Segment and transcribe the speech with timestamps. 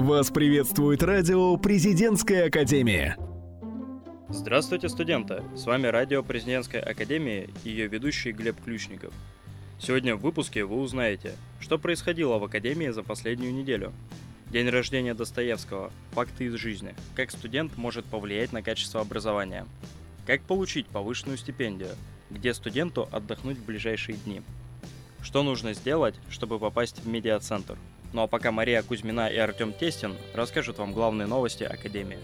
[0.00, 3.18] Вас приветствует радио «Президентская академия».
[4.30, 5.42] Здравствуйте, студенты!
[5.54, 9.12] С вами радио «Президентская академия» и ее ведущий Глеб Ключников.
[9.78, 13.92] Сегодня в выпуске вы узнаете, что происходило в Академии за последнюю неделю.
[14.50, 19.66] День рождения Достоевского, факты из жизни, как студент может повлиять на качество образования,
[20.26, 21.90] как получить повышенную стипендию,
[22.30, 24.40] где студенту отдохнуть в ближайшие дни,
[25.20, 27.76] что нужно сделать, чтобы попасть в медиацентр–
[28.12, 32.18] ну а пока Мария Кузьмина и Артем Тестин расскажут вам главные новости Академии.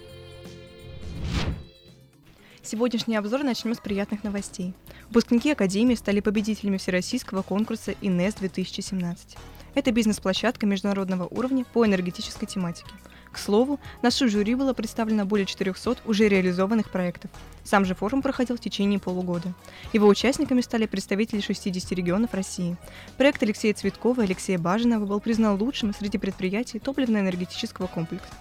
[2.63, 4.75] Сегодняшний обзор начнем с приятных новостей.
[5.09, 9.39] Выпускники Академии стали победителями всероссийского конкурса ИНЕС-2017.
[9.75, 12.91] Это бизнес-площадка международного уровня по энергетической тематике–
[13.37, 17.31] к слову, нашу жюри было представлено более 400 уже реализованных проектов.
[17.65, 19.53] Сам же форум проходил в течение полугода.
[19.93, 22.77] Его участниками стали представители 60 регионов России.
[23.19, 28.33] Проект Алексея Цветкова и Алексея Бажинова был признан лучшим среди предприятий топливно-энергетического комплекса.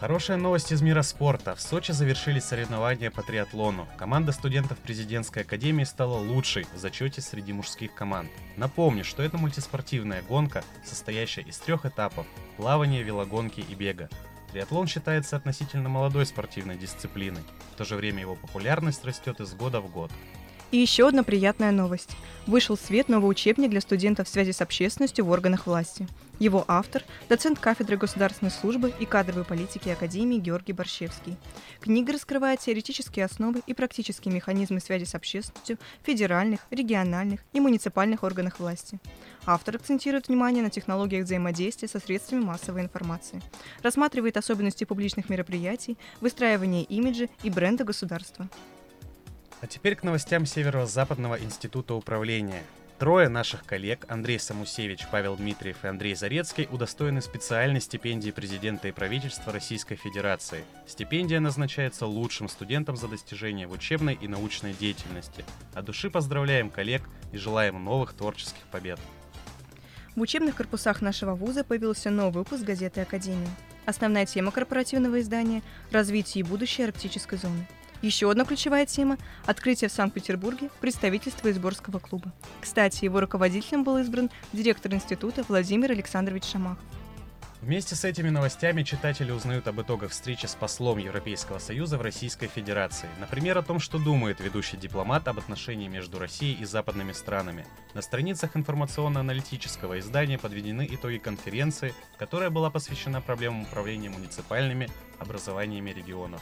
[0.00, 1.54] Хорошая новость из мира спорта.
[1.54, 3.86] В Сочи завершились соревнования по триатлону.
[3.98, 8.30] Команда студентов президентской академии стала лучшей в зачете среди мужских команд.
[8.56, 14.08] Напомню, что это мультиспортивная гонка, состоящая из трех этапов– плавания, велогонки и бега.
[14.52, 17.42] Триатлон считается относительно молодой спортивной дисциплиной.
[17.74, 20.10] В то же время его популярность растет из года в год.
[20.70, 22.16] И еще одна приятная новость.
[22.46, 26.06] Вышел в свет новый учебник для студентов связи с общественностью в органах власти.
[26.38, 31.36] Его автор– доцент кафедры государственной службы и кадровой политики Академии Георгий Борщевский.
[31.80, 38.22] Книга раскрывает теоретические основы и практические механизмы связи с общественностью в федеральных, региональных и муниципальных
[38.22, 39.00] органах власти.
[39.46, 43.42] Автор акцентирует внимание на технологиях взаимодействия со средствами массовой информации,
[43.82, 48.48] рассматривает особенности публичных мероприятий, выстраивание имиджа и бренда государства.
[49.60, 52.62] А теперь к новостям Северо-Западного института управления.
[52.98, 58.92] Трое наших коллег, Андрей Самусевич, Павел Дмитриев и Андрей Зарецкий, удостоены специальной стипендии президента и
[58.92, 60.64] правительства Российской Федерации.
[60.86, 65.44] Стипендия назначается лучшим студентам за достижения в учебной и научной деятельности.
[65.74, 68.98] От души поздравляем коллег и желаем новых творческих побед.
[70.16, 73.50] В учебных корпусах нашего вуза появился новый выпуск газеты «Академия».
[73.86, 77.66] Основная тема корпоративного издания– развитие и будущее арктической зоны–
[78.02, 82.32] еще одна ключевая тема– открытие в Санкт-Петербурге представительства Изборского клуба.
[82.60, 86.84] Кстати, его руководителем был избран директор института Владимир Александрович Шамахов.
[87.62, 92.46] Вместе с этими новостями читатели узнают об итогах встречи с послом Европейского Союза в Российской
[92.46, 93.08] Федерации.
[93.18, 97.66] Например, о том, что думает ведущий дипломат об отношении между Россией и западными странами.
[97.92, 106.40] На страницах информационно-аналитического издания подведены итоги конференции, которая была посвящена проблемам управления муниципальными образованиями регионов.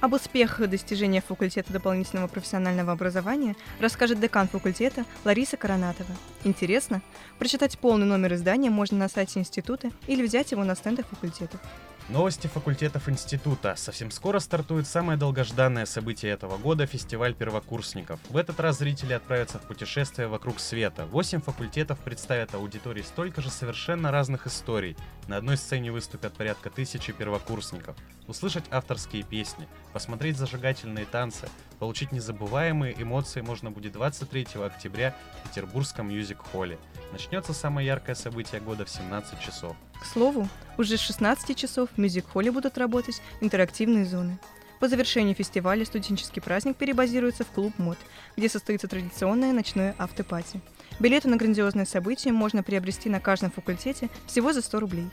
[0.00, 6.10] Об успехах и достижениях факультета дополнительного профессионального образования расскажет декан факультета Лариса Коронатова.
[6.42, 7.02] Интересно?
[7.38, 11.60] Прочитать полный номер издания можно на сайте института или взять его на стендах факультетов.
[12.08, 13.74] Новости факультетов института.
[13.76, 18.18] Совсем скоро стартует самое долгожданное событие этого года– фестиваль первокурсников.
[18.28, 21.06] В этот раз зрители отправятся в путешествие вокруг света.
[21.06, 24.96] Восемь факультетов представят аудитории столько же совершенно разных историй.
[25.28, 27.96] На одной сцене выступят порядка тысячи первокурсников.
[28.26, 36.08] Услышать авторские песни, посмотреть зажигательные танцы, получить незабываемые эмоции можно будет 23 октября в Петербургском
[36.08, 36.78] мюзик-холле.
[37.12, 39.76] Начнется самое яркое событие года в 17 часов.
[40.00, 44.38] К слову, уже с 16 часов в мюзик-холле будут работать интерактивные зоны.
[44.80, 47.98] По завершении фестиваля студенческий праздник перебазируется в клуб МОД,
[48.36, 50.62] где состоится традиционное ночное автопати.
[50.98, 55.10] Билеты на грандиозное событие можно приобрести на каждом факультете всего за 100 рублей.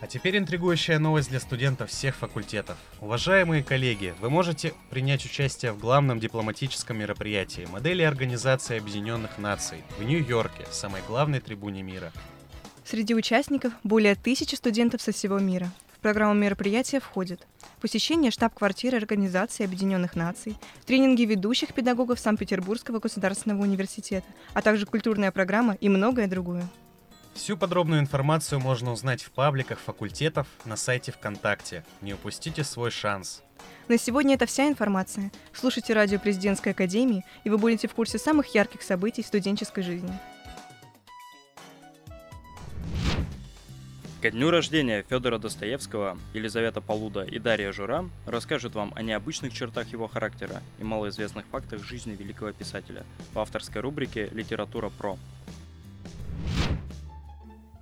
[0.00, 2.76] А теперь интригующая новость для студентов всех факультетов.
[3.00, 10.02] Уважаемые коллеги, вы можете принять участие в главном дипломатическом мероприятии модели Организации Объединенных Наций в
[10.02, 12.12] Нью-Йорке, самой главной трибуне мира.
[12.90, 15.70] Среди участников более тысячи студентов со всего мира.
[15.92, 17.46] В программу мероприятия входит
[17.82, 20.56] посещение штаб-квартиры Организации Объединенных Наций,
[20.86, 26.66] тренинги ведущих педагогов Санкт-Петербургского государственного университета, а также культурная программа и многое другое.
[27.34, 31.84] Всю подробную информацию можно узнать в пабликах факультетов на сайте ВКонтакте.
[32.00, 33.42] Не упустите свой шанс.
[33.88, 35.30] На сегодня это вся информация.
[35.52, 40.18] Слушайте радио Президентской Академии, и вы будете в курсе самых ярких событий студенческой жизни.
[44.20, 49.92] Ко дню рождения Федора Достоевского Елизавета Полуда и Дарья Жура расскажут вам о необычных чертах
[49.92, 55.16] его характера и малоизвестных фактах жизни великого писателя в авторской рубрике «Литература про».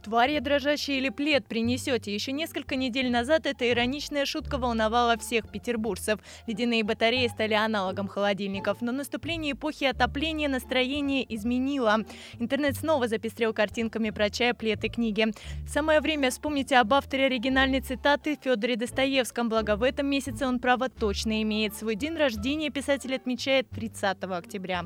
[0.06, 2.14] Тварь я дрожащая или плед принесете?
[2.14, 6.20] Еще несколько недель назад эта ироничная шутка волновала всех петербуржцев.
[6.47, 12.05] Ледяные батареи стали аналогом холодильников, но наступление эпохи отопления настроение изменило.
[12.38, 15.26] Интернет снова запестрел картинками про чай, плед и книги.
[15.67, 20.88] Самое время вспомнить об авторе оригинальной цитаты Федоре Достоевском, благо в этом месяце он право
[20.88, 21.75] точно имеет.
[21.75, 24.85] Свой день рождения писатель отмечает 30 октября.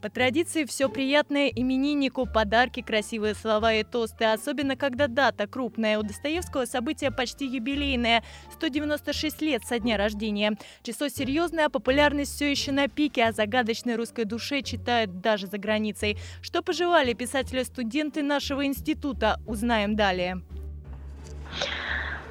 [0.00, 5.98] По традиции все приятное имениннику, подарки, красивые слова и тосты, особенно когда дата крупная.
[5.98, 8.22] У Достоевского событие почти юбилейное–
[8.52, 10.56] 196 лет со дня рождения.
[10.84, 15.58] Число серьезное, а популярность все еще на пике, а загадочной русской душе читают даже за
[15.58, 16.16] границей.
[16.42, 20.42] Что пожелали писателя-студенты нашего института, узнаем далее.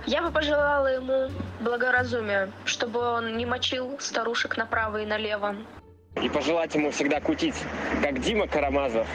[0.06, 1.30] Я бы пожелала ему
[1.60, 5.58] благоразумия, чтобы он не мочил старушек направо и налево,
[6.24, 7.56] и пожелать ему всегда кутить,
[8.02, 9.08] как Дима Карамазов,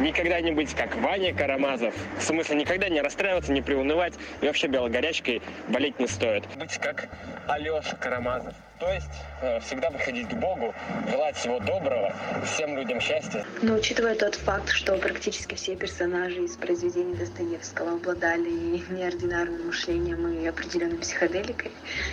[0.00, 1.94] никогда не быть как Ваня Карамазов.
[2.18, 6.44] В смысле, никогда не расстраиваться, не приунывать и вообще белогорячкой болеть не стоит.
[6.56, 7.08] Быть как
[7.46, 8.54] Алеша Карамазов.
[8.78, 9.10] То есть
[9.42, 10.74] э, всегда выходить к Богу,
[11.10, 12.14] желать всего доброго,
[12.46, 13.44] всем людям счастья.
[13.60, 18.48] Но учитывая тот факт, что практически все персонажи из произведений Достоевского обладали
[18.88, 21.72] неординарным мышлением и определенной психоделикой,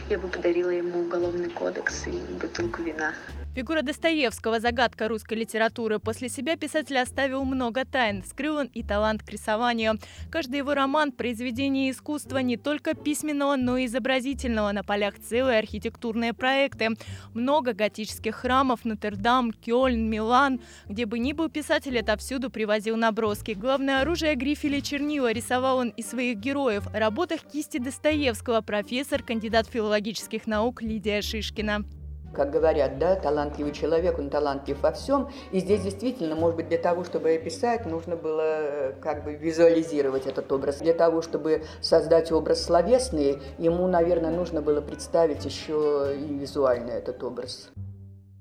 [0.10, 3.14] я бы подарила ему уголовный кодекс и бутылку вина.
[3.58, 5.98] Фигура Достоевского– загадка русской литературы.
[5.98, 8.24] После себя писатель оставил много тайн.
[8.24, 9.98] Скрыл он и талант к рисованию.
[10.30, 14.72] Каждый его роман– произведение искусства не только письменного, но и изобразительного.
[14.74, 16.90] На полях целые архитектурные проекты.
[17.34, 20.62] Много готических храмов, Нотр-Дам, Кёльн, Милан.
[20.88, 23.54] Где бы ни был писатель, отовсюду привозил наброски.
[23.54, 25.32] Главное оружие– грифели чернила.
[25.32, 26.86] Рисовал он и своих героев.
[26.86, 31.86] В работах кисти Достоевского профессор, кандидат филологических наук Лидия Шишкина
[32.34, 35.30] как говорят, да, талантливый человек, он талантлив во всем.
[35.52, 40.28] И здесь действительно, может быть, для того, чтобы описать, нужно было э, как бы визуализировать
[40.28, 40.78] этот образ.
[40.78, 47.24] Для того, чтобы создать образ словесный, ему, наверное, нужно было представить еще и визуально этот
[47.24, 47.70] образ.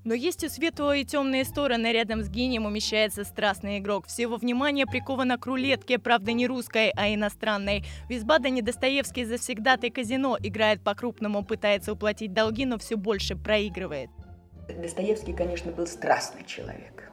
[0.06, 1.88] Но есть и светлые и темные стороны.
[1.88, 4.06] Рядом с гением умещается страстный игрок.
[4.06, 7.82] Всего внимание приковано к рулетке, правда не русской, а иностранной.
[8.06, 10.38] В Визбадене Достоевский завсегдатый казино.
[10.41, 14.11] Играет по-крупному, пытается уплатить долги, но все больше проигрывает.
[14.69, 17.11] Достоевский, конечно, был страстный человек.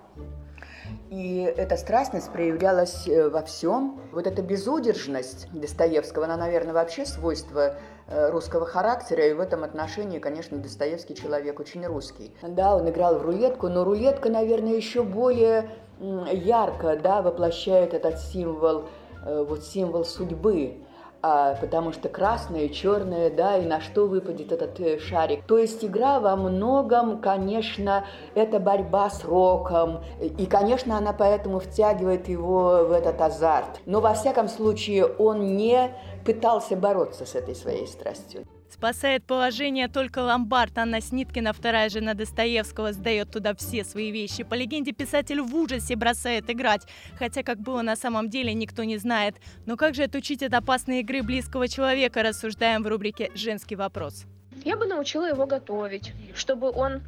[1.14, 4.02] И эта страстность проявлялась э, во всем.
[4.12, 10.20] Вот эта безудержность Достоевского, она, наверное, вообще свойство Э, русского характера, и в этом отношении,
[10.20, 12.34] конечно, Достоевский человек очень русский.
[12.42, 15.70] Да, он играл в рулетку, но рулетка, наверное, еще более
[16.00, 18.84] ярко, да, воплощает этот символ,
[19.26, 20.82] э, вот символ судьбы
[21.26, 25.46] а, потому что красное, черное, да, и на что выпадет этот э, шарик.
[25.46, 28.06] То есть игра во многом, конечно,
[28.36, 33.80] это борьба с роком, и, конечно, она поэтому втягивает его в этот азарт.
[33.86, 38.46] Но, во всяком случае, он не пытался бороться с этой своей страстью.
[38.74, 40.80] Спасает положение только ломбард.
[40.80, 44.44] Анна Сниткина, вторая жена Достоевского, сдает туда все свои вещи.
[44.44, 46.82] По легенде, писатель в ужасе бросает играть.
[47.20, 49.36] Хотя, как было на самом деле, никто не знает.
[49.68, 54.26] Но как же отучить от опасной игры близкого человека, рассуждаем в рубрике «Женский вопрос».
[54.66, 57.04] Я бы научила его готовить, чтобы он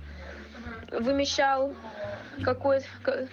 [0.91, 1.73] вымещал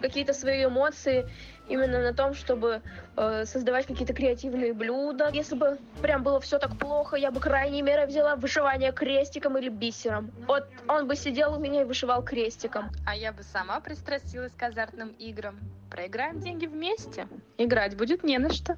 [0.00, 1.26] какие-то свои эмоции
[1.68, 2.82] именно на том, чтобы
[3.16, 5.30] э, создавать какие-то креативные блюда.
[5.32, 9.68] Если бы прям было все так плохо, я бы крайней мерой взяла вышивание крестиком или
[9.68, 10.30] бисером.
[10.46, 12.90] Вот он бы сидел у меня и вышивал крестиком.
[13.06, 15.58] А я бы сама пристрастилась к азартным играм.
[15.90, 17.28] Проиграем деньги вместе.
[17.58, 18.76] Играть будет не на что.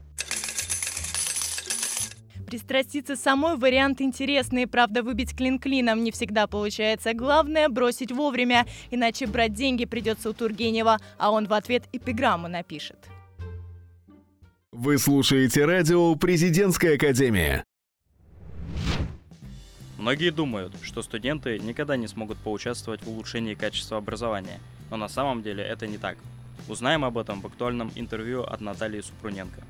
[2.46, 7.14] Пристраститься самой вариант интересный, правда выбить клин клином не всегда получается.
[7.14, 12.98] Главное бросить вовремя, иначе брать деньги придется у Тургенева, а он в ответ эпиграмму напишет.
[14.72, 17.64] Вы слушаете радио «Президентская академия».
[19.98, 24.60] Многие думают, что студенты никогда не смогут поучаствовать в улучшении качества образования,
[24.90, 26.18] но на самом деле это не так.
[26.68, 29.62] Узнаем об этом в актуальном интервью от Натальи Супруненко.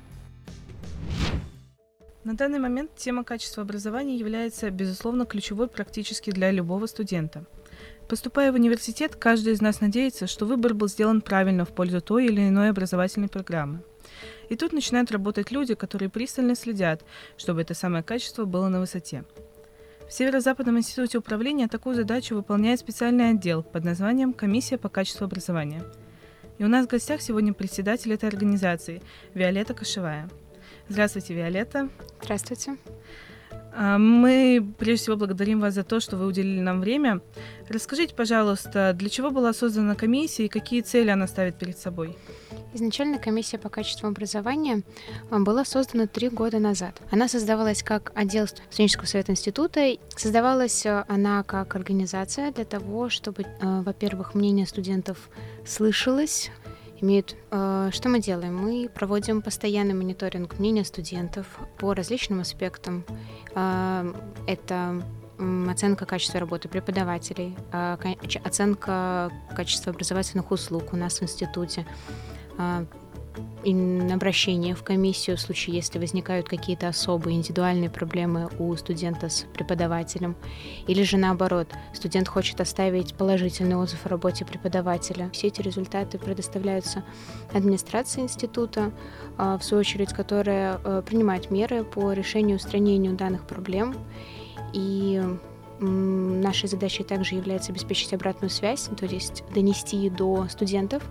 [2.25, 7.45] На данный момент тема качества образования является, безусловно, ключевой практически для любого студента.
[8.09, 12.25] Поступая в университет, каждый из нас надеется, что выбор был сделан правильно в пользу той
[12.25, 13.83] или иной образовательной программы.
[14.49, 17.05] И тут начинают работать люди, которые пристально следят,
[17.37, 19.23] чтобы это самое качество было на высоте.
[20.09, 25.83] В Северо-Западном институте управления такую задачу выполняет специальный отдел под названием «Комиссия по качеству образования».
[26.57, 29.03] И у нас в гостях сегодня председатель этой организации
[29.35, 30.27] Виолетта Кошевая–
[30.87, 31.89] Здравствуйте, Виолетта.
[32.21, 32.77] Здравствуйте.
[33.73, 37.21] А, мы прежде всего благодарим вас за то, что вы уделили нам время.
[37.67, 42.15] Расскажите, пожалуйста, для чего была создана комиссия и какие цели она ставит перед собой?
[42.73, 44.83] Изначально комиссия по качеству образования
[45.31, 47.01] а, была создана три года назад.
[47.09, 49.97] Она создавалась как отдел студенческого совета института.
[50.15, 55.29] Создавалась а, она как организация для того, чтобы, во-первых, мнение студентов
[55.65, 56.51] слышалось,
[57.01, 57.35] имеют.
[57.51, 58.55] Э, что мы делаем?
[58.57, 61.45] Мы проводим постоянный мониторинг мнения студентов
[61.77, 63.05] по различным аспектам.
[63.55, 64.13] Э,
[64.47, 65.03] это
[65.69, 67.97] оценка качества работы преподавателей, э,
[68.43, 71.85] оценка качества образовательных услуг у нас в институте,
[73.63, 80.35] обращение в комиссию в случае, если возникают какие-то особые индивидуальные проблемы у студента с преподавателем.
[80.87, 85.29] Или же наоборот, студент хочет оставить положительный отзыв о работе преподавателя.
[85.31, 87.03] Все эти результаты предоставляются
[87.53, 88.91] администрации института,
[89.37, 93.95] а, в свою очередь, которая э, принимает меры по решению устранению данных проблем.
[94.73, 95.21] И
[95.79, 101.03] Нашей задачей также является обеспечить обратную связь, то есть донести до студентов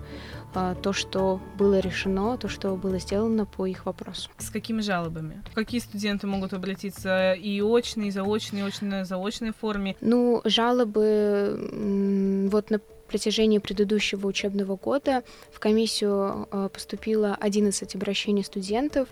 [0.54, 4.30] а, то, что было решено, то, что было сделано по их вопросу.
[4.38, 5.42] С какими жалобами?
[5.54, 9.96] Какие студенты могут обратиться и очные, и заочные, и очно-заочной форме?
[10.00, 12.80] Ну, жалобы вот на
[13.14, 19.08] протяжении предыдущего учебного года в комиссию а, поступило 11 обращений студентов.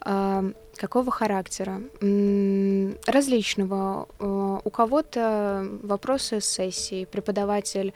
[0.00, 0.44] А,
[0.74, 1.80] какого характера?
[3.06, 4.08] Различного.
[4.64, 7.04] У кого-то вопросы с сессии.
[7.04, 7.94] Преподаватель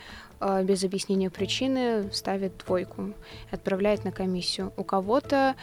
[0.63, 3.13] без объяснения причины ставит двойку,
[3.51, 4.73] отправляет на комиссию.
[4.77, 5.57] У кого-то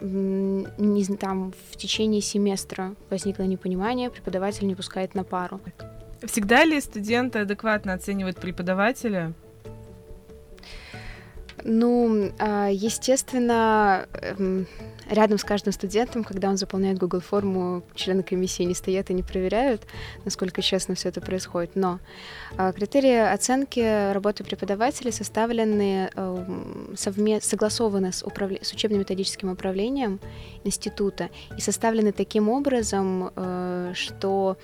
[0.00, 5.60] не, там в течение семестра возникло непонимание, преподаватель не пускает на пару.
[6.22, 9.34] Всегда ли студенты адекватно оценивают преподавателя?
[11.64, 14.66] Ну, а, естественно, эм,
[15.10, 19.22] рядом с каждым студентом, когда он заполняет Google форму, члены комиссии не стоят и не
[19.22, 19.82] проверяют,
[20.24, 21.72] насколько честно все это происходит.
[21.74, 21.98] Но
[22.56, 28.58] а, критерии оценки работы преподавателей составлены эм, совместно, согласованы с, управля...
[28.62, 30.20] с учебно-методическим управлением
[30.64, 34.56] института и составлены таким образом, э, что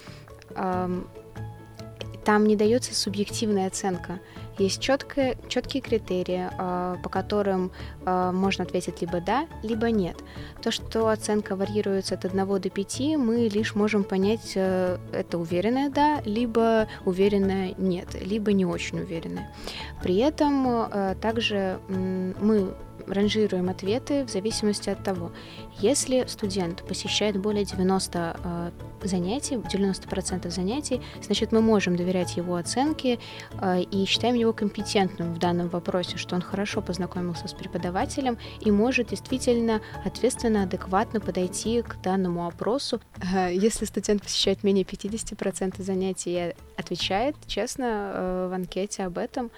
[2.25, 4.21] там не дается субъективная оценка.
[4.59, 7.73] Есть четкие, четкие критерии, а, по которым
[8.05, 10.17] а, можно ответить либо да, либо нет.
[10.63, 15.91] То, что оценка варьируется от 1 до 5, мы лишь можем понять, э, это уверенное
[15.91, 19.53] да, либо уверенное нет, либо не очень уверенное.
[20.03, 22.75] При этом э, также мы
[23.07, 25.33] ранжируем ответы в зависимости от того,
[25.81, 28.71] если студент посещает более 90 э,
[29.07, 33.19] занятий, 90% занятий, значит, мы можем доверять его оценке
[33.61, 38.71] э, и считаем его компетентным в данном вопросе, что он хорошо познакомился с преподавателем и
[38.71, 43.01] может действительно ответственно, адекватно подойти к данному опросу.
[43.35, 49.51] Э, если студент посещает менее 50% занятий и отвечает честно в анкете об этом,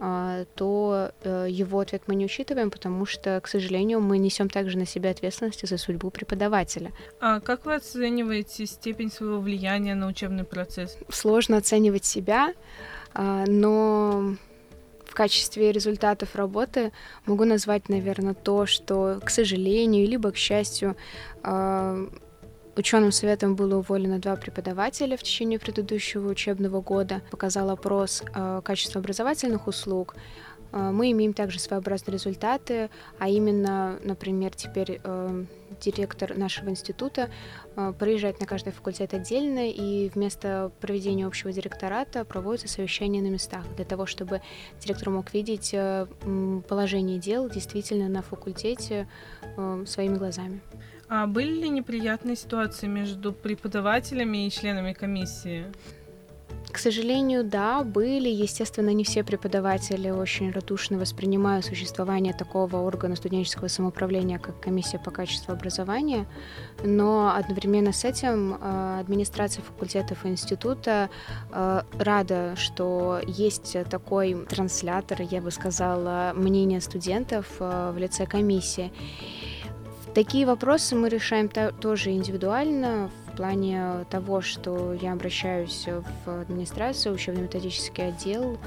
[0.00, 4.86] то э, его ответ мы не учитываем, потому что, к сожалению, мы несем также на
[4.86, 6.92] себя ответственность за судьбу преподавателя.
[7.20, 10.96] А как вы оцениваете степень своего влияния на учебный процесс?
[11.10, 12.54] Sложно оценивать себя,
[13.12, 14.36] а, но
[15.04, 16.92] в качестве результатов работы
[17.26, 20.96] могу назвать, наверное, то, что, к сожалению, либо к счастью,
[21.42, 22.08] а,
[22.76, 27.20] Ученым советом было уволено два преподавателя в течение предыдущего учебного года.
[27.30, 30.14] Показал опрос э, качества образовательных услуг.
[30.72, 35.44] Э, мы имеем также своеобразные результаты, а именно, например, теперь э,
[35.80, 37.30] директор нашего института
[37.98, 43.84] приезжает на каждый факультет отдельно, и вместо проведения общего директората проводится совещание на местах, для
[43.84, 44.42] того, чтобы
[44.80, 45.74] директор мог видеть
[46.68, 49.08] положение дел действительно на факультете
[49.86, 50.60] своими глазами.
[51.12, 55.64] А были ли неприятные ситуации между преподавателями и членами комиссии?
[56.70, 58.28] К сожалению, да, были.
[58.28, 65.10] Естественно, не все преподаватели очень радушно воспринимают существование такого органа студенческого самоуправления, как комиссия по
[65.10, 66.28] качеству образования.
[66.84, 71.10] Но одновременно с этим э, администрация факультетов и института
[71.50, 78.92] э, рада, что есть такой транслятор, я бы сказала, мнения студентов э, в лице комиссии.
[80.14, 85.86] Такие вопросы мы решаем тоже индивидуально в плане того, что я обращаюсь
[86.24, 88.58] в администрацию, учебно-методический отдел,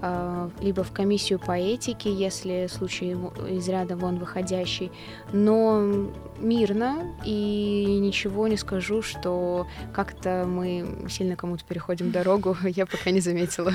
[0.00, 3.14] а, либо в комиссию по этике, если случай
[3.48, 4.90] из ряда вон выходящий,
[5.32, 13.10] но мирно и ничего не скажу, что как-то мы сильно кому-то переходим дорогу, я пока
[13.10, 13.72] не заметила.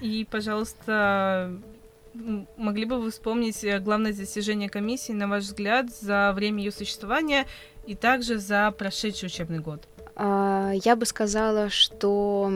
[0.00, 1.52] И, пожалуйста,
[2.56, 7.46] могли бы вы вспомнить э, главное достижение комиссии, на ваш взгляд, за время ее существования
[7.86, 9.82] и также за прошедший учебный год?
[10.16, 12.52] А, я бы сказала, что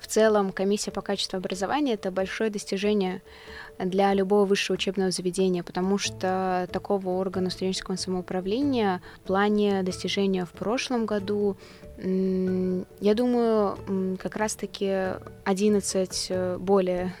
[0.00, 3.22] в целом комиссия по качеству образования это большое достижение
[3.78, 10.50] для любого высшего учебного заведения, потому что такого органа студенческого самоуправления в плане достижения в
[10.50, 11.56] прошлом году,
[11.98, 15.14] я думаю, как раз-таки
[15.44, 17.14] 11, э, более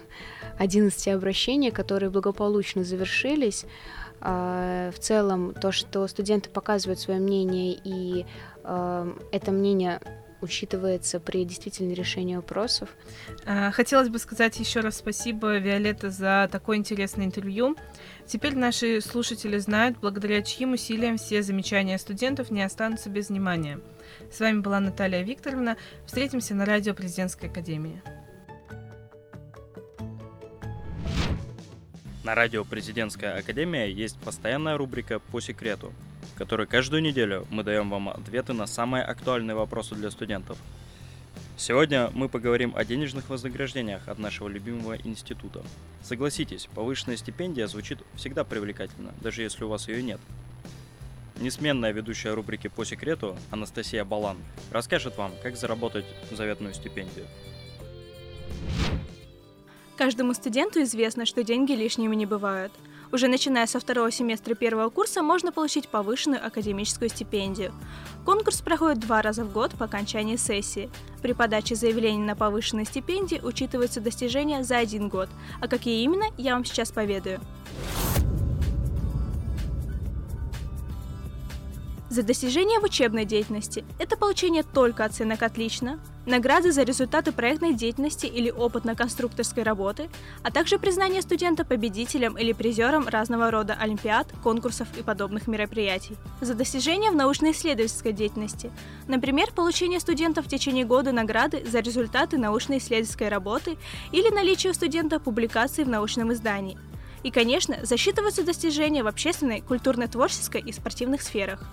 [0.60, 3.64] 11 обращений, которые благополучно завершились,
[4.20, 8.26] а, в целом то, что студенты показывают свое мнение, и
[8.62, 10.00] а, это мнение
[10.42, 12.90] учитывается при действительном решении вопросов.
[13.46, 17.74] А, хотелось бы сказать еще раз спасибо, Виолетта, за такое интересное интервью.
[18.26, 23.80] Теперь наши слушатели знают, благодаря чьим усилиям все замечания студентов не останутся без внимания.
[24.30, 25.78] С вами была Наталья Викторовна.
[26.04, 28.02] Встретимся на радио Президентской Академии.
[32.22, 35.90] На радио Президентская Академия есть постоянная рубрика «По секрету»,
[36.34, 40.58] в которой каждую неделю мы даем вам ответы на самые актуальные вопросы для студентов.
[41.56, 45.62] Сегодня мы поговорим о денежных вознаграждениях от нашего любимого института.
[46.02, 50.20] Согласитесь, повышенная стипендия звучит всегда привлекательно, даже если у вас ее нет.
[51.40, 54.36] Несменная ведущая рубрики «По секрету» Анастасия Балан
[54.70, 57.24] расскажет вам, как заработать заветную стипендию.
[60.00, 62.72] Каждому студенту известно, что деньги лишними не бывают.
[63.12, 67.74] Уже начиная со второго семестра первого курса можно получить повышенную академическую стипендию.
[68.24, 70.88] Конкурс проходит два раза в год по окончании сессии.
[71.20, 75.28] При подаче заявления на повышенные стипендии учитываются достижения за один год,
[75.60, 77.38] а какие именно, я вам сейчас поведаю.
[82.10, 88.26] За достижения в учебной деятельности– это получение только оценок «отлично», награды за результаты проектной деятельности
[88.26, 90.10] или опыт на конструкторской работы,
[90.42, 96.16] а также признание студента победителем или призером разного рода олимпиад, конкурсов и подобных мероприятий.
[96.40, 98.72] За достижения в научно-исследовательской деятельности,
[99.06, 103.78] например, получение студента в течение года награды за результаты научно-исследовательской работы
[104.10, 106.76] или наличие у студента публикации в научном издании.
[107.22, 111.64] И, конечно, засчитываются достижения в общественной, культурно-творческой и спортивных сферах.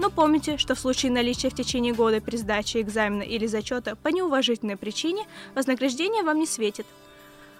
[0.00, 4.08] Но помните, что в случае наличия в течение года при сдаче экзамена или зачета по
[4.08, 6.86] неуважительной причине вознаграждение вам не светит.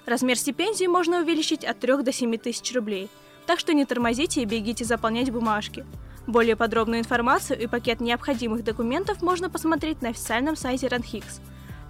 [0.07, 3.11] Размер стипендии можно увеличить от 3 до 7 тысяч рублей,
[3.47, 5.85] так что не тормозите и бегите заполнять бумажки.
[6.27, 11.43] Более подробную информацию и пакет необходимых документов можно посмотреть на официальном сайте РАНХИКС.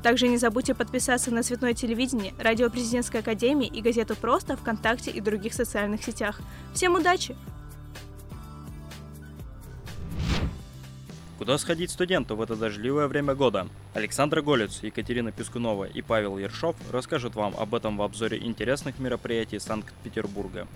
[0.02, 5.20] Также не забудьте подписаться на Цветное телевидение, радио Президентской академии и газету «Просто» ВКонтакте и
[5.20, 6.40] других социальных сетях.
[6.74, 7.36] Всем удачи!
[11.40, 13.66] Куда сходить студенту в это дождливое время года?
[13.94, 19.58] Александр Голец, Екатерина Пескунова и Павел Ершов расскажут вам об этом в обзоре интересных мероприятий
[19.58, 20.68] Санкт-Петербурга.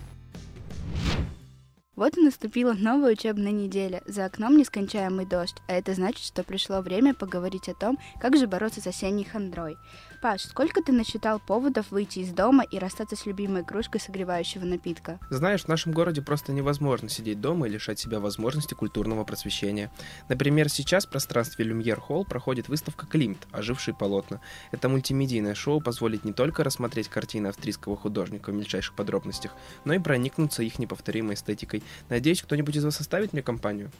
[1.95, 4.01] Вот и наступила новая учебная неделя.
[4.05, 8.47] За окном нескончаемый дождь, а это значит, что пришло время поговорить о том, как же
[8.47, 9.77] бороться с осенней хандрой.
[10.21, 15.19] Паш, сколько ты насчитал поводов выйти из дома и расстаться с любимой кружкой согревающего напитка?
[15.29, 19.89] Знаешь, в нашем городе просто невозможно сидеть дома и лишать себя возможности культурного просвещения.
[20.27, 23.47] Например, сейчас в пространстве Люмьер Холл проходит выставка «Климт.
[23.51, 24.41] Ожившие полотна».
[24.71, 29.55] Это мультимедийное шоу позволит не только рассмотреть картины австрийского художника в мельчайших подробностях,
[29.85, 31.83] но и проникнуться их неповторимой эстетикой.
[32.09, 33.91] Надеюсь, кто-нибудь из вас составит мне компанию?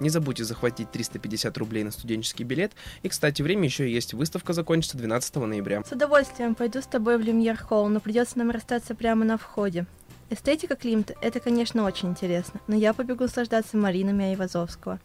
[0.00, 2.72] Не забудьте захватить 350 рублей на студенческий билет.
[3.02, 4.14] И, кстати, время еще есть.
[4.14, 5.84] Выставка закончится 12 ноября.
[5.84, 9.86] С удовольствием пойду с тобой в Люмьер Холл, но придется нам расстаться прямо на входе.
[10.30, 14.98] Эстетика Климта– это, конечно, очень интересно, но я побегу наслаждаться маринами Айвазовского.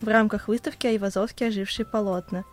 [0.00, 2.44] В рамках выставки Айвазовские ожившие полотна.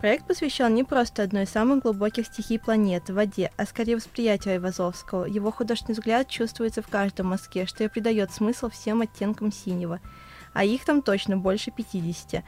[0.00, 5.24] Проект посвящен не просто одной из самых глубоких стихий планеты– воде, а скорее восприятию Айвазовского.
[5.24, 10.00] Его художественный взгляд чувствуется в каждом мазке, что и придает смысл всем оттенкам синего–
[10.52, 12.42] а их там точно больше 50.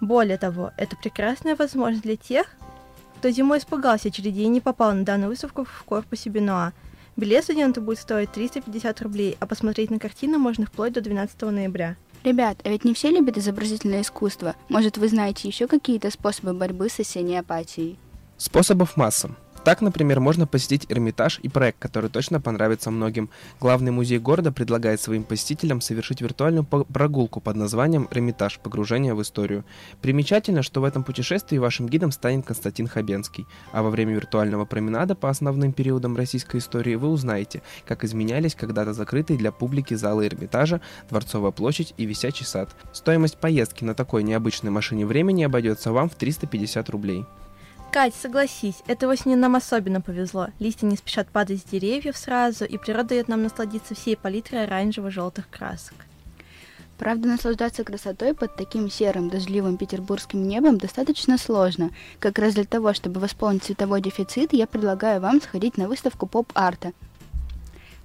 [0.00, 2.46] Более того, это прекрасная возможность для тех,
[3.18, 6.72] кто зимой испугался очередей и не попал на данную выставку в корпусе Бенуа.
[7.16, 11.96] Билет студента будет стоить 350 рублей, а посмотреть на картину можно вплоть до 12 ноября.
[12.22, 14.54] Ребят, а ведь не все любят изобразительное искусство.
[14.68, 17.98] Может, вы знаете еще какие-то способы борьбы с осенней апатией?
[18.36, 19.30] Способов масса.
[19.62, 23.28] Так, например, можно посетить Эрмитаж и проект, который точно понравится многим.
[23.60, 28.58] Главный музей города предлагает своим посетителям совершить виртуальную прогулку под названием Эрмитаж.
[28.58, 29.64] Погружение в историю.
[30.00, 35.14] Примечательно, что в этом путешествии вашим гидом станет Константин Хабенский, а во время виртуального променада
[35.14, 40.80] по основным периодам российской истории вы узнаете, как изменялись когда-то закрытые для публики залы Эрмитажа,
[41.10, 42.74] Дворцовая площадь и Висячий сад.
[42.94, 47.26] Стоимость поездки на такой необычной машине времени обойдется вам в 350 рублей.
[47.92, 50.50] Кать, согласись, этой осенью нам особенно повезло.
[50.60, 55.50] Листья не спешат падать с деревьев сразу, и природа дает нам насладиться всей палитрой оранжево-желтых
[55.50, 55.96] красок.
[56.98, 61.90] Правда, наслаждаться красотой под таким серым, дождливым петербургским небом достаточно сложно.
[62.20, 66.92] Как раз для того, чтобы восполнить цветовой дефицит, я предлагаю вам сходить на выставку поп-арта.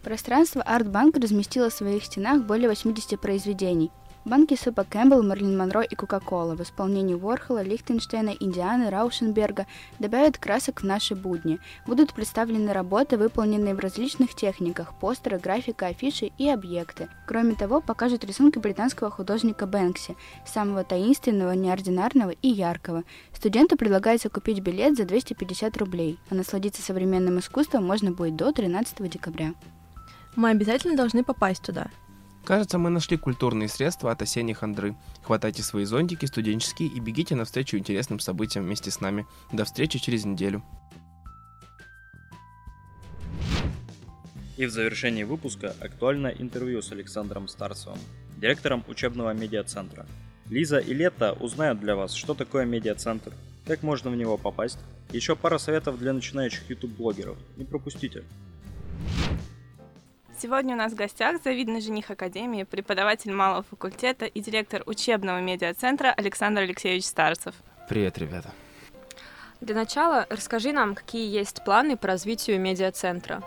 [0.01, 3.91] Пространство Артбанк разместило в своих стенах более 80 произведений–
[4.25, 9.67] Банки супа Кэмпбелл, Мерлин Монро и Кока-Кола в исполнении Ворхола, Лихтенштейна, Индианы, Раушенберга
[9.99, 11.59] добавят красок в наши будни.
[11.85, 17.07] Будут представлены работы, выполненные в различных техниках– постеры, графика, афиши и объекты.
[17.27, 23.03] Кроме того, покажут рисунки британского художника Бэнкси, самого таинственного, неординарного и яркого.
[23.31, 29.07] Студенту предлагается купить билет за 250 рублей, а насладиться современным искусством можно будет до 13
[29.07, 29.53] декабря.
[30.35, 31.91] Мы обязательно должны попасть туда.
[32.45, 34.95] Кажется, мы нашли культурные средства от осенней хандры.
[35.23, 39.25] Хватайте свои зонтики студенческие и бегите навстречу интересным событиям вместе с нами.
[39.51, 40.63] До встречи через неделю.
[44.57, 47.97] И в завершении выпуска актуальное интервью с Александром Старцевым,
[48.37, 50.05] директором учебного медиацентра.
[50.49, 53.33] Лиза и Лето узнают для вас, что такое медиацентр,
[53.65, 54.77] как можно в него попасть,
[55.11, 57.37] еще пара советов для начинающих YouTube-блогеров.
[57.57, 58.23] Не пропустите.
[60.45, 66.13] Сегодня у нас в гостях завидный жених Академии, преподаватель малого факультета и директор учебного медиацентра
[66.15, 67.55] Александр Алексеевич Старцев.
[67.89, 68.53] Привет, ребята.
[69.59, 73.41] Для начала расскажи нам, какие есть планы по развитию медиацентра.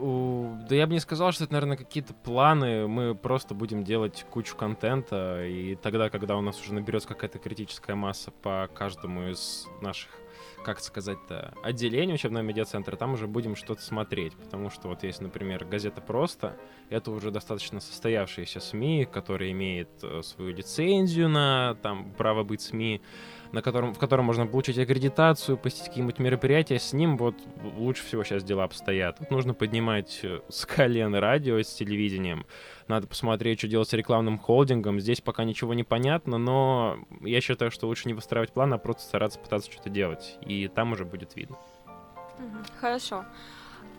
[0.00, 2.88] Да я бы не сказал, что это, наверное, какие-то планы.
[2.88, 7.94] Мы просто будем делать кучу контента, и тогда, когда у нас уже наберется какая-то критическая
[7.94, 10.08] масса по каждому из наших
[10.62, 15.64] как сказать-то, отделение учебного медиацентра, там уже будем что-то смотреть, потому что вот есть, например,
[15.64, 16.56] газета «Просто»,
[16.90, 23.00] это уже достаточно состоявшиеся СМИ, который имеет э, свою лицензию на там право быть СМИ,
[23.52, 27.36] на котором, в котором можно получить аккредитацию, посетить какие-нибудь мероприятия, с ним вот
[27.76, 29.18] лучше всего сейчас дела обстоят.
[29.18, 32.46] Тут нужно поднимать э, с колен радио с телевидением,
[32.88, 35.00] надо посмотреть, что делать с рекламным холдингом.
[35.00, 39.02] Здесь пока ничего не понятно, но я считаю, что лучше не выстраивать план, а просто
[39.02, 40.38] стараться пытаться что-то делать.
[40.42, 41.56] И там уже будет видно.
[42.80, 43.24] Хорошо.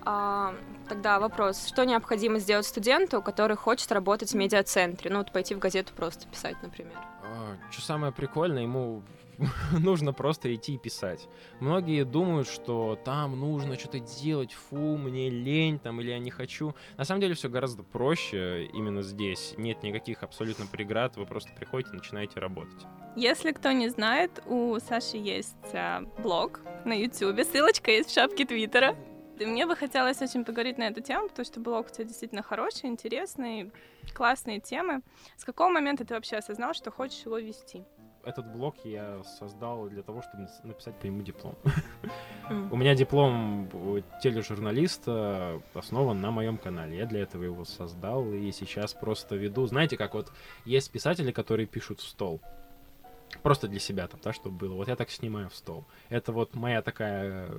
[0.05, 0.53] А,
[0.89, 1.67] тогда вопрос.
[1.67, 5.09] Что необходимо сделать студенту, который хочет работать в медиацентре?
[5.09, 6.97] Ну, вот пойти в газету просто писать, например.
[7.23, 9.01] А, что самое прикольное, ему
[9.79, 11.27] нужно просто идти и писать.
[11.59, 16.75] Многие думают, что там нужно что-то делать, фу, мне лень, там, или я не хочу.
[16.97, 19.53] На самом деле все гораздо проще именно здесь.
[19.57, 22.85] Нет никаких абсолютно преград, вы просто приходите и начинаете работать.
[23.15, 28.45] Если кто не знает, у Саши есть а, блог на YouTube, ссылочка есть в шапке
[28.45, 28.95] Твиттера.
[29.39, 32.85] Мне бы хотелось очень поговорить на эту тему, потому что блог у тебя действительно хороший,
[32.85, 33.71] интересный,
[34.13, 35.01] классные темы.
[35.37, 37.83] С какого момента ты вообще осознал, что хочешь его вести?
[38.23, 41.55] Этот блог я создал для того, чтобы написать по нему диплом.
[42.71, 43.69] У меня диплом
[44.21, 46.97] тележурналиста основан на моем канале.
[46.97, 49.65] Я для этого его создал и сейчас просто веду.
[49.65, 50.31] Знаете, как вот
[50.65, 52.41] есть писатели, которые пишут в стол.
[53.41, 54.75] Просто для себя там, да, чтобы было.
[54.75, 55.85] Вот я так снимаю в стол.
[56.09, 57.49] Это вот моя такая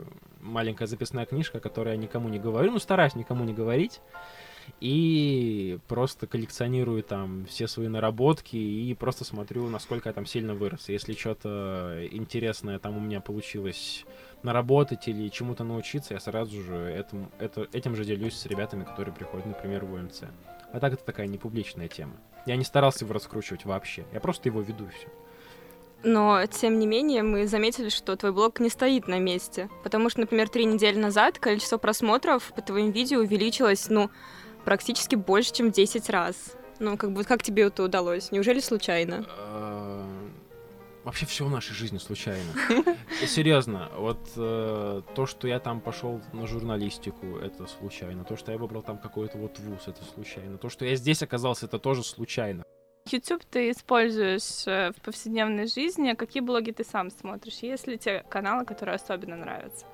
[0.40, 2.70] маленькая записная книжка, которую я никому не говорю.
[2.70, 4.00] Ну, стараюсь никому не говорить
[4.80, 10.88] и просто коллекционирую там все свои наработки и просто смотрю, насколько я там сильно вырос.
[10.88, 14.04] Если что-то интересное там у меня получилось
[14.42, 19.14] наработать или чему-то научиться, я сразу же этим, это, этим же делюсь с ребятами, которые
[19.14, 20.24] приходят, например, в УМЦ.
[20.72, 22.14] А так это такая непубличная тема.
[22.46, 24.04] Я не старался его раскручивать вообще.
[24.12, 25.08] Я просто его веду и все.
[26.04, 29.70] Но, тем не менее, мы заметили, что твой блог не стоит на месте.
[29.82, 34.10] Потому что, например, три недели назад количество просмотров по твоим видео увеличилось, ну,
[34.64, 36.56] практически больше, чем в 10 раз.
[36.80, 38.32] Ну, как бы, как тебе это удалось?
[38.32, 39.24] Неужели случайно?
[39.28, 40.06] А,
[41.04, 42.50] вообще все в нашей жизни случайно.
[43.26, 48.24] Серьезно, вот э, то, что я там пошел на журналистику, это случайно.
[48.24, 50.58] То, что я выбрал там какой-то вот вуз, это случайно.
[50.58, 52.64] То, что я здесь оказался, это тоже случайно.
[53.10, 56.10] YouTube ты используешь э, в повседневной жизни.
[56.10, 57.58] А какие блоги ты сам смотришь?
[57.58, 59.84] Есть ли те каналы, которые особенно нравятся?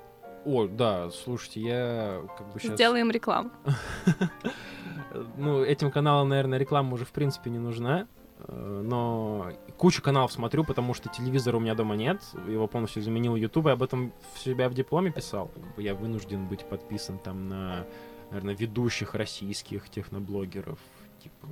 [0.45, 2.73] О, да, слушайте, я как бы сейчас...
[2.73, 3.51] Сделаем рекламу.
[5.37, 8.07] ну, этим каналам, наверное, реклама уже в принципе не нужна.
[8.47, 12.21] Э, но кучу каналов смотрю, потому что телевизора у меня дома нет.
[12.47, 13.67] Его полностью заменил YouTube.
[13.67, 15.51] Я об этом в себя в дипломе писал.
[15.77, 17.85] Я вынужден быть подписан там на,
[18.29, 20.79] наверное, ведущих российских техноблогеров.
[21.21, 21.47] Типа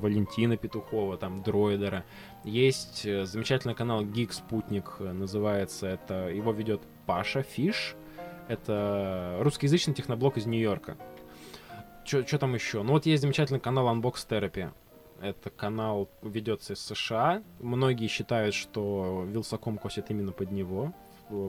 [0.00, 2.04] Валентина Петухова, там, Дроидера.
[2.44, 6.28] Есть э, замечательный канал Geek Спутник, э, называется это.
[6.28, 7.96] Его ведет Паша Фиш.
[8.48, 10.96] Это русскоязычный техноблог из Нью-Йорка.
[12.04, 12.82] Что там еще?
[12.82, 14.70] Ну вот есть замечательный канал Unbox Therapy.
[15.20, 17.42] Это канал ведется из США.
[17.60, 20.92] Многие считают, что Вилсаком косит именно под него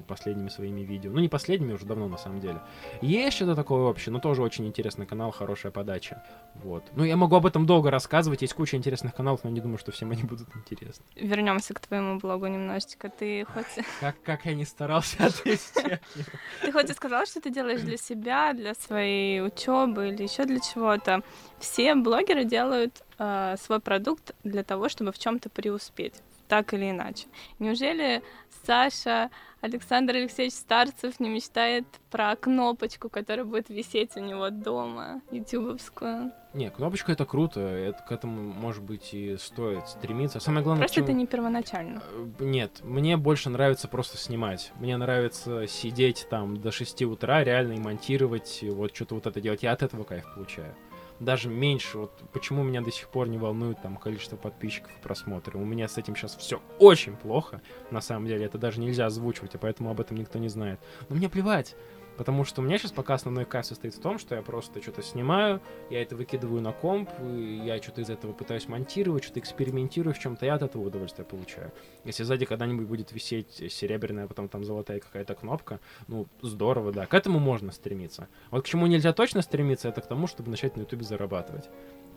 [0.08, 1.12] последними своими видео.
[1.12, 2.62] Ну, не последними, уже давно, на самом деле.
[3.02, 6.24] Есть что-то такое общее, но тоже очень интересный канал, хорошая подача.
[6.56, 6.84] Вот.
[6.96, 9.92] Ну, я могу об этом долго рассказывать, есть куча интересных каналов, но не думаю, что
[9.92, 11.04] всем они будут интересны.
[11.16, 13.10] Вернемся к твоему блогу немножечко.
[13.10, 13.86] Ты хоть...
[14.00, 16.00] Как, как я не старался отвести
[16.62, 20.60] Ты хоть и сказал, что ты делаешь для себя, для своей учебы или еще для
[20.60, 21.22] чего-то.
[21.60, 26.16] Все блогеры делают э, свой продукт для того, чтобы в чем-то преуспеть
[26.48, 27.28] так или иначе.
[27.60, 28.22] Неужели
[28.66, 29.30] Саша
[29.62, 36.32] Александр Алексеевич Старцев не мечтает про кнопочку, которая будет висеть у него дома, ютубовскую?
[36.54, 40.40] Не, кнопочка это круто, это, к этому, может быть, и стоит стремиться.
[40.40, 40.82] Самое главное...
[40.82, 41.06] Просто чему...
[41.06, 42.04] это не первоначально.
[42.14, 44.72] Э, нет, мне больше нравится просто снимать.
[44.76, 49.64] Мне нравится сидеть там до 6 утра, реально и монтировать, вот что-то вот это делать.
[49.64, 50.76] Я от этого кайф получаю
[51.24, 51.98] даже меньше.
[51.98, 55.56] Вот почему меня до сих пор не волнует там количество подписчиков и просмотров.
[55.56, 57.62] У меня с этим сейчас все очень плохо.
[57.92, 60.80] На самом деле это даже нельзя озвучивать, и поэтому об этом никто не знает.
[61.10, 61.76] Но мне плевать.
[62.18, 65.02] Потому что у меня сейчас пока основной кайф состоит в том, что я просто что-то
[65.02, 70.20] снимаю, я это выкидываю на комп, я что-то из этого пытаюсь монтировать, что-то экспериментирую в
[70.20, 71.72] чем-то, я от этого удовольствие получаю.
[72.04, 77.14] Если сзади когда-нибудь будет висеть серебряная, потом там золотая какая-то кнопка, ну, здорово, да, к
[77.14, 78.28] этому можно стремиться.
[78.52, 81.70] Вот к чему нельзя точно стремиться, это к тому, чтобы начать на ютубе зарабатывать.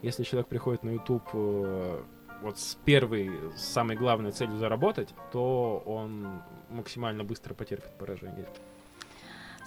[0.03, 2.03] Если человек приходит на YouTube э,
[2.43, 8.47] вот с первой, с самой главной целью заработать, то он максимально быстро потерпит поражение.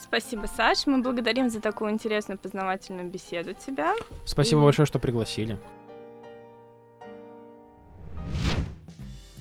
[0.02, 0.88] Спасибо, Саш.
[0.88, 3.96] Мы благодарим за такую интересную познавательную беседу тебя.
[4.26, 4.64] Спасибо и...
[4.64, 5.58] большое, что пригласили.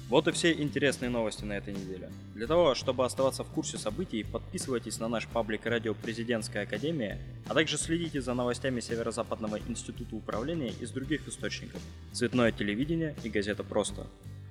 [0.09, 2.11] Вот и все интересные новости на этой неделе.
[2.35, 7.53] Для того, чтобы оставаться в курсе событий, подписывайтесь на наш паблик радио Президентская Академия, а
[7.53, 11.83] также следите за новостями Северо-Западного института управления из других источников.
[12.13, 14.07] Цветное телевидение и газета «Просто».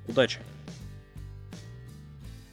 [0.08, 0.39] Удачи!